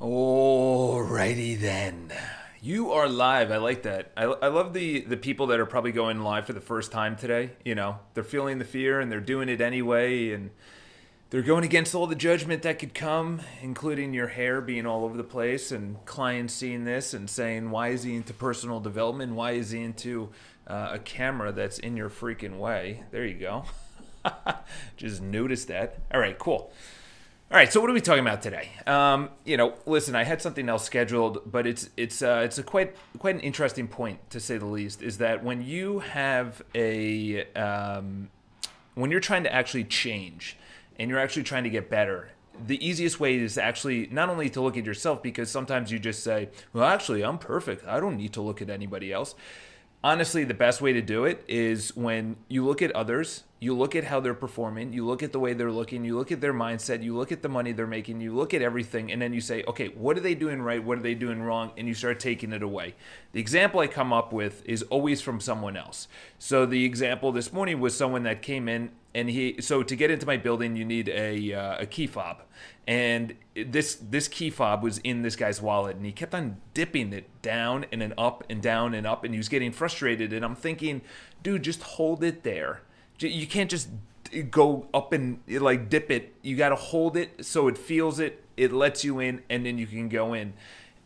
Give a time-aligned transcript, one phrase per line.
[0.00, 2.10] Alrighty then.
[2.62, 3.50] You are live.
[3.50, 4.12] I like that.
[4.16, 7.16] I, I love the the people that are probably going live for the first time
[7.16, 7.50] today.
[7.66, 10.52] You know, they're feeling the fear and they're doing it anyway, and
[11.28, 15.18] they're going against all the judgment that could come, including your hair being all over
[15.18, 19.34] the place, and clients seeing this and saying, "Why is he into personal development?
[19.34, 20.30] Why is he into
[20.66, 23.64] uh, a camera that's in your freaking way?" There you go.
[24.96, 25.98] Just notice that.
[26.10, 26.72] All right, cool.
[27.52, 28.68] All right, so what are we talking about today?
[28.86, 32.62] Um, you know, listen, I had something else scheduled, but it's it's uh, it's a
[32.62, 35.02] quite quite an interesting point to say the least.
[35.02, 38.30] Is that when you have a um,
[38.94, 40.56] when you're trying to actually change
[40.96, 42.30] and you're actually trying to get better,
[42.64, 46.22] the easiest way is actually not only to look at yourself because sometimes you just
[46.22, 47.84] say, "Well, actually, I'm perfect.
[47.84, 49.34] I don't need to look at anybody else."
[50.02, 53.94] Honestly, the best way to do it is when you look at others you look
[53.94, 56.54] at how they're performing, you look at the way they're looking, you look at their
[56.54, 59.40] mindset, you look at the money they're making, you look at everything, and then you
[59.42, 60.82] say, okay, what are they doing right?
[60.82, 61.70] What are they doing wrong?
[61.76, 62.94] And you start taking it away.
[63.32, 66.08] The example I come up with is always from someone else.
[66.38, 70.10] So the example this morning was someone that came in and he so to get
[70.10, 72.42] into my building you need a uh, a key fob
[72.86, 77.12] and this this key fob was in this guy's wallet and he kept on dipping
[77.12, 80.44] it down and then up and down and up and he was getting frustrated and
[80.44, 81.00] i'm thinking
[81.42, 82.82] dude just hold it there
[83.18, 83.88] you can't just
[84.50, 86.34] go up and like dip it.
[86.42, 89.78] You got to hold it so it feels it, it lets you in, and then
[89.78, 90.52] you can go in.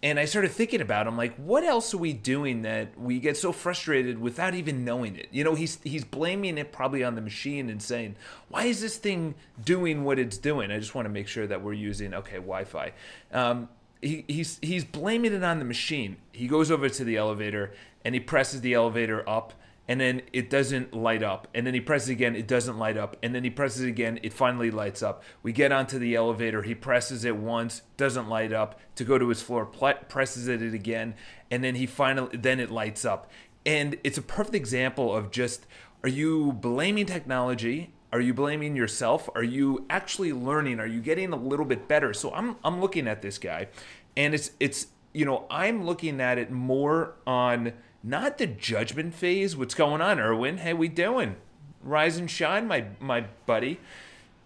[0.05, 3.39] And I started thinking about, I'm like, what else are we doing that we get
[3.39, 5.29] so frustrated without even knowing it?
[5.33, 8.17] You know, he's he's blaming it probably on the machine and saying,
[8.51, 10.71] why is this thing doing what it's doing?
[10.71, 12.93] I just want to make sure that we're using okay Wi-Fi.
[13.33, 13.71] Um,
[14.03, 16.19] he, he's he's blaming it on the machine.
[16.33, 17.73] He goes over to the elevator
[18.05, 19.55] and he presses the elevator up
[19.87, 21.49] and then it doesn't light up.
[21.55, 23.17] And then he presses again it doesn't light up.
[23.23, 25.23] And then he presses again it finally lights up.
[25.43, 28.81] We get onto the elevator he presses it once doesn't light up.
[28.97, 31.15] To go to his floor presses it again
[31.51, 33.31] and then he finally then it lights up.
[33.67, 35.67] And it's a perfect example of just
[36.03, 37.93] are you blaming technology?
[38.13, 39.29] Are you blaming yourself?
[39.35, 40.79] Are you actually learning?
[40.79, 42.15] Are you getting a little bit better?
[42.15, 43.69] So i'm i'm looking at this guy
[44.17, 47.73] and it's it's you know i'm looking at it more on
[48.05, 49.57] not the judgment phase.
[49.57, 50.59] What's going on, Erwin?
[50.59, 51.37] Hey, we doing?
[51.83, 53.81] Rise and shine, my my buddy.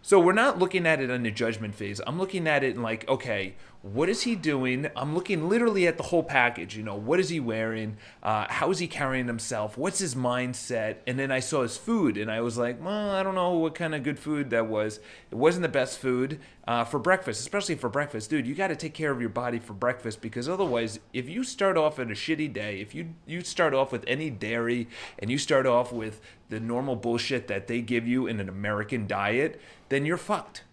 [0.01, 2.01] So we're not looking at it on the judgment phase.
[2.07, 4.89] I'm looking at it like, okay, what is he doing?
[4.97, 6.77] I'm looking literally at the whole package.
[6.77, 7.97] You know, what is he wearing?
[8.23, 9.79] Uh, how is he carrying himself?
[9.79, 10.97] What's his mindset?
[11.07, 13.77] And then I saw his food, and I was like, well, I don't know what
[13.77, 14.99] kind of good food that was.
[15.31, 18.49] It wasn't the best food uh, for breakfast, especially for breakfast, dude.
[18.49, 21.77] You got to take care of your body for breakfast because otherwise, if you start
[21.77, 24.89] off at a shitty day, if you you start off with any dairy
[25.21, 29.07] and you start off with the normal bullshit that they give you in an American
[29.07, 30.65] diet, then you're fucked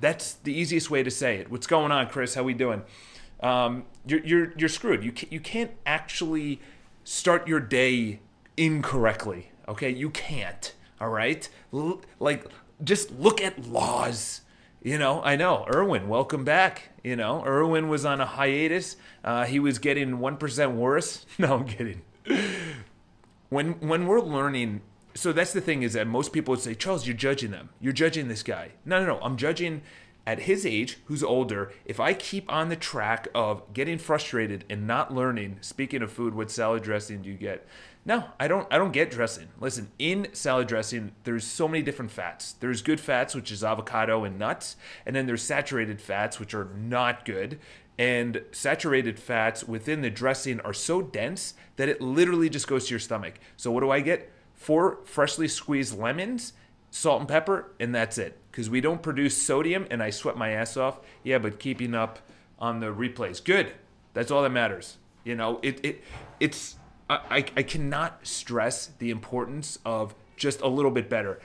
[0.00, 1.50] that's the easiest way to say it.
[1.50, 2.34] What's going on, Chris?
[2.34, 2.82] How we doing?
[3.40, 5.04] Um, you're, you're, you're screwed.
[5.04, 6.60] You can't, you can't actually
[7.04, 8.20] start your day
[8.56, 9.52] incorrectly.
[9.68, 10.72] Okay, you can't.
[11.00, 12.46] All right, L- like
[12.84, 14.42] just look at laws.
[14.82, 15.66] You know, I know.
[15.74, 16.90] Erwin, welcome back.
[17.04, 18.96] You know, Erwin was on a hiatus.
[19.22, 21.24] Uh, he was getting one percent worse.
[21.38, 22.02] No, I'm kidding.
[23.48, 24.82] When when we're learning
[25.14, 27.70] so that's the thing is that most people would say, Charles, you're judging them.
[27.80, 28.72] You're judging this guy.
[28.84, 29.20] No, no, no.
[29.22, 29.82] I'm judging
[30.26, 31.72] at his age, who's older.
[31.84, 36.34] If I keep on the track of getting frustrated and not learning, speaking of food,
[36.34, 37.66] what salad dressing do you get?
[38.04, 38.66] No, I don't.
[38.72, 39.48] I don't get dressing.
[39.60, 42.52] Listen, in salad dressing, there's so many different fats.
[42.52, 46.68] There's good fats, which is avocado and nuts, and then there's saturated fats, which are
[46.74, 47.58] not good.
[47.98, 52.90] And saturated fats within the dressing are so dense that it literally just goes to
[52.90, 53.34] your stomach.
[53.58, 54.32] So what do I get?
[54.60, 56.52] Four freshly squeezed lemons,
[56.90, 58.38] salt and pepper, and that's it.
[58.50, 61.00] Because we don't produce sodium, and I sweat my ass off.
[61.24, 62.18] Yeah, but keeping up
[62.58, 63.72] on the replays, good.
[64.12, 64.98] That's all that matters.
[65.24, 66.04] You know, it it
[66.38, 66.76] it's
[67.08, 71.40] I I cannot stress the importance of just a little bit better.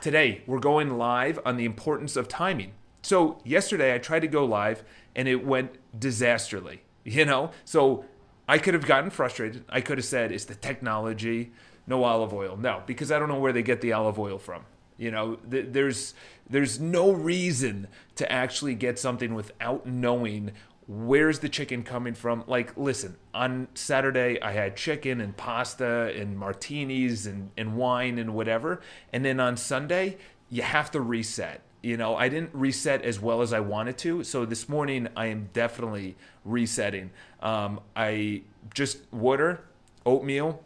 [0.00, 2.72] Today we're going live on the importance of timing.
[3.02, 4.84] So yesterday I tried to go live
[5.16, 6.82] and it went disastrously.
[7.02, 8.04] You know, so
[8.46, 9.64] I could have gotten frustrated.
[9.70, 11.50] I could have said, "It's the technology."
[11.90, 12.56] No olive oil.
[12.56, 14.64] No, because I don't know where they get the olive oil from.
[14.96, 16.14] You know, th- there's
[16.48, 20.52] there's no reason to actually get something without knowing
[20.86, 22.44] where's the chicken coming from.
[22.46, 28.34] Like, listen, on Saturday I had chicken and pasta and martinis and, and wine and
[28.34, 28.80] whatever.
[29.12, 30.16] And then on Sunday,
[30.48, 31.62] you have to reset.
[31.82, 34.22] You know, I didn't reset as well as I wanted to.
[34.22, 37.10] So this morning I am definitely resetting.
[37.40, 38.42] Um, I
[38.74, 39.64] just water,
[40.04, 40.62] oatmeal,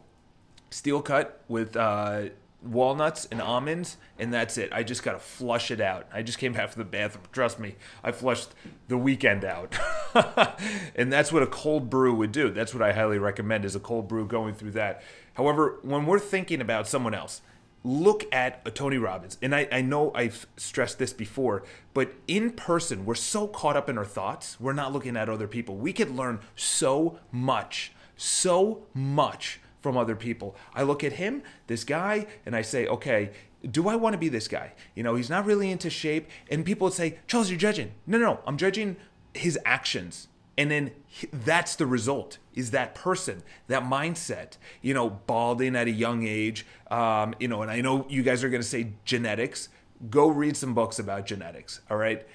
[0.75, 2.25] steel cut with uh,
[2.61, 4.73] walnuts and almonds, and that's it.
[4.73, 6.09] I just gotta flush it out.
[6.13, 7.25] I just came back from the bathroom.
[7.31, 8.49] Trust me, I flushed
[8.89, 9.79] the weekend out,
[10.97, 12.51] and that's what a cold brew would do.
[12.51, 15.03] That's what I highly recommend is a cold brew going through that.
[15.35, 17.41] However, when we're thinking about someone else,
[17.85, 19.39] look at a Tony Robbins.
[19.41, 21.63] And I, I know I've stressed this before,
[21.93, 25.47] but in person, we're so caught up in our thoughts, we're not looking at other
[25.47, 25.77] people.
[25.77, 30.57] We could learn so much, so much from other people.
[30.75, 33.33] I look at him, this guy, and I say, okay,
[33.71, 34.73] do I want to be this guy?
[34.95, 36.31] You know, he's not really into shape.
[36.51, 37.93] And people would say, Charles, you're judging.
[38.07, 38.41] No, no, no.
[38.47, 38.97] I'm judging
[39.35, 40.29] his actions.
[40.57, 40.93] And then
[41.31, 46.65] that's the result is that person, that mindset, you know, balding at a young age.
[46.91, 49.69] Um, you know, and I know you guys are going to say genetics.
[50.09, 51.83] Go read some books about genetics.
[51.91, 52.27] All right.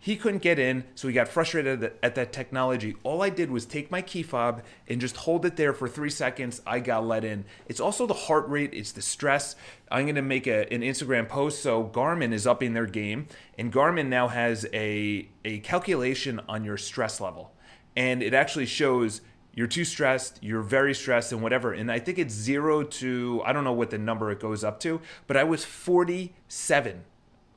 [0.00, 2.94] He couldn't get in, so he got frustrated at, at that technology.
[3.02, 6.10] All I did was take my key fob and just hold it there for three
[6.10, 6.62] seconds.
[6.64, 7.44] I got let in.
[7.66, 9.56] It's also the heart rate, it's the stress.
[9.90, 11.62] I'm to make a, an Instagram post.
[11.62, 13.26] So Garmin is upping their game,
[13.58, 17.52] and Garmin now has a, a calculation on your stress level.
[17.96, 19.20] And it actually shows
[19.52, 21.72] you're too stressed, you're very stressed, and whatever.
[21.72, 24.78] And I think it's zero to, I don't know what the number it goes up
[24.80, 27.02] to, but I was 47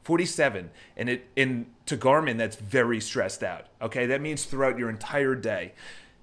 [0.03, 3.67] 47 and it in to Garmin that's very stressed out.
[3.81, 4.05] Okay?
[4.05, 5.73] That means throughout your entire day.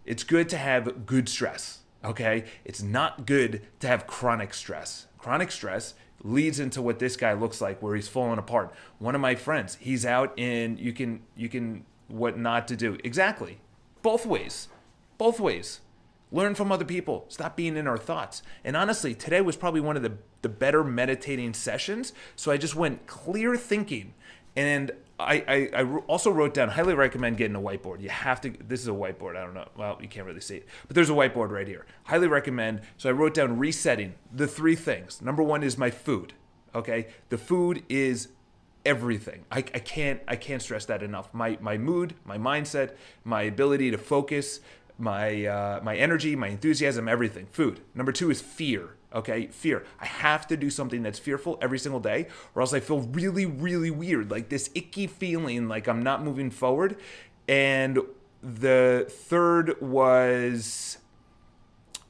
[0.04, 2.44] It's good to have good stress, okay?
[2.64, 5.06] It's not good to have chronic stress.
[5.19, 5.92] Chronic stress
[6.25, 8.72] leads into what this guy looks like where he's falling apart.
[8.98, 12.96] One of my friends, he's out in you can you can what not to do.
[13.04, 13.60] Exactly.
[14.00, 14.69] Both ways.
[15.19, 15.80] Both ways.
[16.30, 17.25] Learn from other people.
[17.28, 18.42] Stop being in our thoughts.
[18.64, 22.12] And honestly, today was probably one of the, the better meditating sessions.
[22.36, 24.14] So I just went clear thinking.
[24.54, 28.00] And I, I, I also wrote down, highly recommend getting a whiteboard.
[28.00, 29.36] You have to, this is a whiteboard.
[29.36, 29.69] I don't know.
[29.76, 30.69] Well, you can't really see it.
[30.86, 31.86] But there's a whiteboard right here.
[32.04, 32.82] Highly recommend.
[32.96, 35.22] So I wrote down resetting the three things.
[35.22, 36.34] Number one is my food.
[36.75, 37.08] Okay.
[37.30, 38.28] The food is
[38.84, 39.44] everything.
[39.50, 41.32] I, I can't I can't stress that enough.
[41.34, 42.94] My my mood, my mindset,
[43.25, 44.60] my ability to focus,
[44.98, 47.46] my uh, my energy, my enthusiasm, everything.
[47.46, 47.80] Food.
[47.94, 48.96] Number two is fear.
[49.14, 49.86] Okay, fear.
[50.00, 53.46] I have to do something that's fearful every single day, or else I feel really,
[53.46, 56.96] really weird, like this icky feeling, like I'm not moving forward.
[57.48, 58.00] And
[58.42, 60.98] the third was,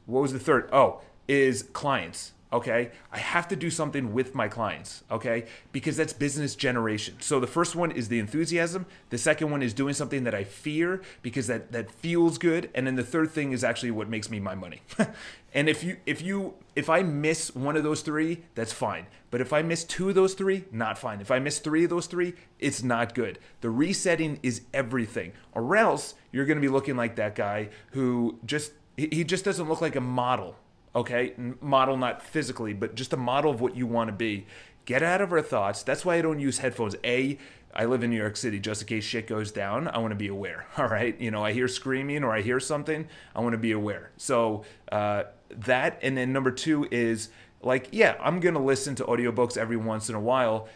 [0.07, 0.69] what was the third?
[0.73, 2.91] Oh, is clients okay?
[3.13, 5.47] I have to do something with my clients okay?
[5.73, 7.17] Because that's business generation.
[7.21, 8.87] So the first one is the enthusiasm.
[9.11, 12.71] The second one is doing something that i fear because that that feels good.
[12.75, 14.83] And then the third thing is actually what makes me my money.
[15.55, 19.07] And if you if you if i miss one of those three that's fine.
[19.31, 21.21] But if i miss two of those three not fine.
[21.21, 23.39] If i miss three of those three it's not good.
[23.63, 25.33] The resetting is everything.
[25.53, 29.69] Or else you're going to be looking like that guy who just he just doesn't
[29.69, 30.57] look like a model
[30.99, 31.35] okay?
[31.61, 34.47] Model not physically, but just a model of what you want to be.
[34.85, 35.83] Get out of our thoughts.
[35.83, 36.97] That's why I don't use headphones.
[37.05, 37.39] A,
[37.75, 39.89] I live in New York City just in case shit goes down.
[39.89, 40.67] I want to be aware.
[40.79, 41.19] All right.
[41.21, 43.07] You know, I hear screaming or I hear something.
[43.35, 44.11] I want to be aware.
[44.17, 45.99] So uh, that.
[46.03, 47.29] And then number two is
[47.63, 50.69] like, yeah, I'm going to listen to audiobooks every once in a while,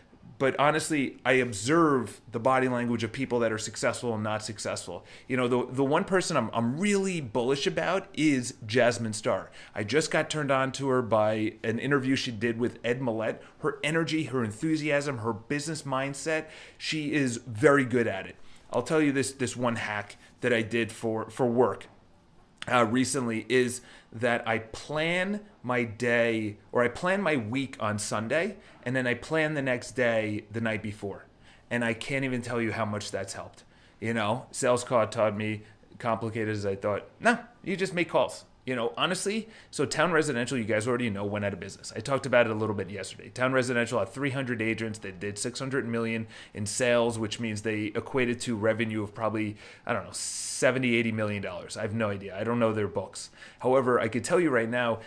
[0.42, 5.04] but honestly, I observe the body language of people that are successful and not successful.
[5.28, 9.52] You know, the, the one person I'm, I'm really bullish about is Jasmine Star.
[9.72, 13.38] I just got turned on to her by an interview she did with Ed Mylett.
[13.58, 16.46] Her energy, her enthusiasm, her business mindset,
[16.76, 18.34] she is very good at it.
[18.72, 21.86] I'll tell you this this one hack that I did for for work
[22.70, 23.80] uh, recently is
[24.12, 29.14] that I plan my day or I plan my week on Sunday and then I
[29.14, 31.26] plan the next day the night before.
[31.70, 33.64] And I can't even tell you how much that's helped.
[34.00, 35.62] You know, sales call taught me,
[35.98, 38.44] complicated as I thought, no, you just make calls.
[38.64, 41.92] You know, honestly, so Town Residential, you guys already know, went out of business.
[41.96, 43.28] I talked about it a little bit yesterday.
[43.28, 48.40] Town Residential had 300 agents that did 600 million in sales, which means they equated
[48.42, 51.76] to revenue of probably, I don't know, 70, 80 million dollars.
[51.76, 52.38] I have no idea.
[52.38, 53.30] I don't know their books.
[53.58, 55.00] However, I could tell you right now,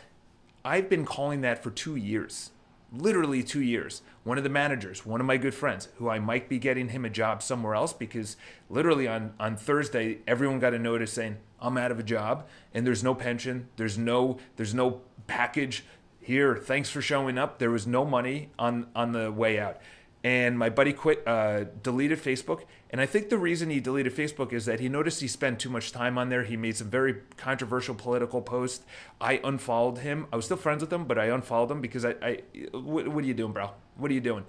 [0.65, 2.51] I've been calling that for two years
[2.97, 4.01] literally two years.
[4.23, 7.05] One of the managers, one of my good friends, who I might be getting him
[7.05, 8.37] a job somewhere else because
[8.69, 12.85] literally on, on Thursday, everyone got a notice saying, I'm out of a job and
[12.85, 15.83] there's no pension, there's no there's no package
[16.19, 16.55] here.
[16.55, 17.59] Thanks for showing up.
[17.59, 19.77] There was no money on on the way out.
[20.23, 22.63] And my buddy quit uh, deleted facebook.
[22.91, 25.69] And i think the reason he deleted facebook is that he noticed he spent too
[25.69, 26.43] much time on there.
[26.43, 28.85] He made some very controversial political posts
[29.19, 30.27] i unfollowed him.
[30.31, 32.41] I was still friends with him but i unfollowed him because i, I
[32.73, 33.71] what, what are you doing bro?
[33.97, 34.45] What are you doing?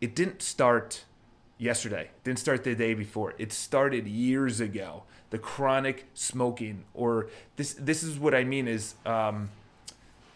[0.00, 1.04] It didn't start
[1.58, 2.10] yesterday.
[2.24, 3.34] Didn't start the day before.
[3.36, 5.02] It started years ago.
[5.30, 9.50] The chronic smoking or this this is what i mean is um,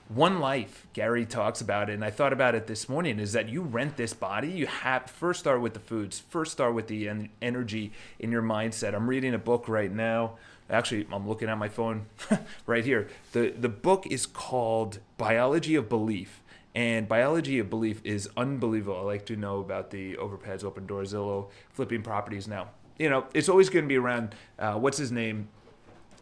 [0.08, 3.48] one life gary talks about it and i thought about it this morning is that
[3.48, 4.50] you rent this body.
[4.50, 6.20] You have first start with the foods.
[6.20, 8.94] First start with the en- energy in your mindset.
[8.94, 10.32] I'm reading a book right now.
[10.68, 12.06] Actually i'm looking at my phone
[12.66, 13.08] right here.
[13.32, 16.41] The the book is called biology of belief
[16.74, 21.02] and biology of belief is unbelievable i like to know about the Offerpads open door
[21.02, 25.12] zillow flipping properties now you know it's always going to be around uh, what's his
[25.12, 25.48] name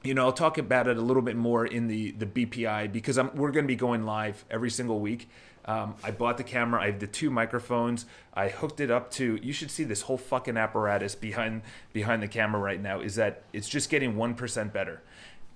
[0.02, 3.18] you know, I'll talk about it a little bit more in the the BPI because
[3.18, 5.28] I'm, we're going to be going live every single week.
[5.66, 6.82] Um, I bought the camera.
[6.82, 8.06] I have the two microphones.
[8.32, 9.38] I hooked it up to.
[9.42, 13.00] You should see this whole fucking apparatus behind behind the camera right now.
[13.00, 15.02] Is that it's just getting one percent better.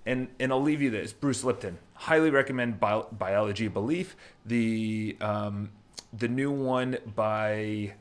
[0.06, 1.12] And and I'll leave you this.
[1.12, 1.78] Bruce Lipton.
[1.94, 4.16] Highly recommend Bi- Biology Belief.
[4.44, 5.70] The um,
[6.12, 7.94] the new one by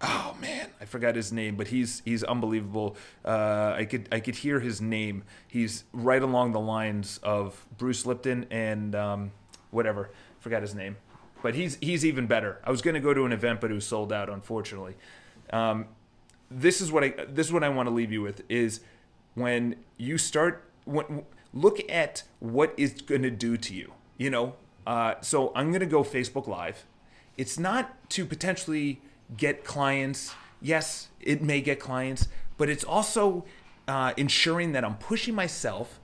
[0.00, 2.96] oh man, I forgot his name, but he's he's unbelievable.
[3.24, 5.24] Uh, I could I could hear his name.
[5.46, 9.32] He's right along the lines of Bruce Lipton and um,
[9.70, 10.10] whatever.
[10.40, 10.96] Forgot his name,
[11.42, 12.60] but he's he's even better.
[12.64, 14.94] I was going to go to an event, but it was sold out, unfortunately.
[15.50, 15.86] Um,
[16.50, 18.80] this is what I this is what I want to leave you with is
[19.34, 23.94] when you start when, look at what it's going to do to you.
[24.18, 24.54] You know,
[24.86, 26.84] uh, so I'm going to go Facebook Live.
[27.38, 29.00] It's not to potentially
[29.36, 30.34] get clients.
[30.60, 33.44] Yes, it may get clients, but it's also
[33.88, 36.00] uh, ensuring that I'm pushing myself.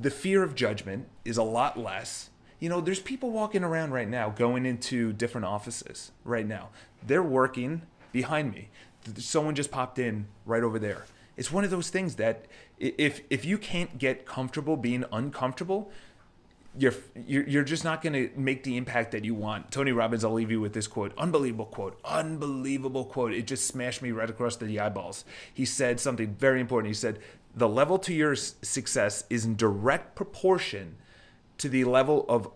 [0.00, 2.30] The fear of judgment is a lot less.
[2.58, 6.70] You know, there's people walking around right now going into different offices right now.
[7.06, 8.70] They're working behind me.
[9.18, 11.04] Someone just popped in right over there.
[11.36, 12.46] It's one of those things that
[12.78, 15.90] if if you can't get comfortable being uncomfortable,
[16.78, 19.70] you're you're just not going to make the impact that you want.
[19.70, 21.12] Tony Robbins, I'll leave you with this quote.
[21.18, 21.98] Unbelievable quote.
[22.04, 23.32] Unbelievable quote.
[23.32, 25.24] It just smashed me right across the eyeballs.
[25.52, 26.88] He said something very important.
[26.88, 27.18] He said,
[27.54, 30.96] "The level to your success is in direct proportion
[31.58, 32.50] to the level of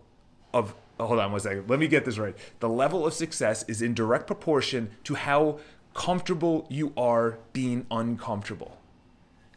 [0.53, 1.69] of hold on one second.
[1.69, 2.35] Let me get this right.
[2.59, 5.59] The level of success is in direct proportion to how
[5.93, 8.77] comfortable you are being uncomfortable."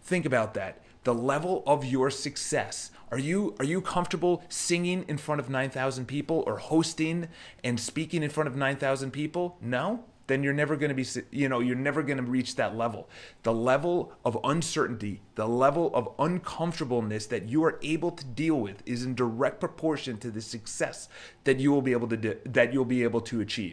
[0.03, 0.81] Think about that.
[1.05, 6.07] The level of your success are you are you comfortable singing in front of 9,000
[6.07, 7.29] people or hosting
[7.63, 9.57] and speaking in front of 9,000 people?
[9.61, 10.05] No?
[10.27, 13.09] Then you're never going to be you know, you're never going to reach that level.
[13.45, 18.83] The level of uncertainty, the level of uncomfortableness that you are able to deal with
[18.87, 21.09] is in direct proportion to the success
[21.45, 23.73] that you will be able to do, that you'll be able to achieve.